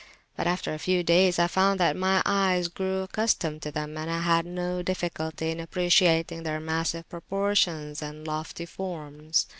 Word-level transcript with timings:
But 0.35 0.47
after 0.47 0.73
a 0.73 0.79
few 0.79 1.03
days 1.03 1.37
I 1.37 1.45
found 1.45 1.79
that 1.79 1.95
my 1.95 2.23
eye 2.25 2.63
grew 2.73 3.01
accustomed 3.03 3.61
to 3.61 3.71
them, 3.71 3.95
and 3.99 4.09
I 4.09 4.21
had 4.21 4.47
no 4.47 4.81
difficulty 4.81 5.51
in 5.51 5.59
appreciating 5.59 6.41
their 6.41 6.59
massive 6.59 7.07
proportions 7.07 8.01
and 8.01 8.25
lofty 8.27 8.65
forms. 8.65 9.45